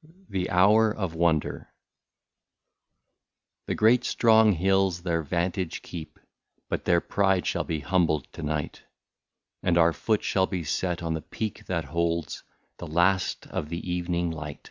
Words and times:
175 0.00 0.32
THE 0.32 0.50
HOUR 0.50 0.94
OF 0.96 1.14
WONDER. 1.14 1.68
The 3.66 3.74
great 3.74 4.02
strong 4.02 4.52
hills 4.52 5.02
their 5.02 5.20
vantage 5.20 5.82
keep, 5.82 6.18
But 6.70 6.86
their 6.86 7.02
pride 7.02 7.44
shall 7.46 7.64
be 7.64 7.80
humbled 7.80 8.32
to 8.32 8.42
night, 8.42 8.84
And 9.62 9.76
our 9.76 9.92
foot 9.92 10.22
shall 10.24 10.46
be 10.46 10.64
set 10.64 11.02
on 11.02 11.12
the 11.12 11.20
peak 11.20 11.66
that 11.66 11.84
holds 11.84 12.44
The 12.78 12.86
last 12.86 13.46
of 13.48 13.68
the 13.68 13.86
evening 13.92 14.30
light. 14.30 14.70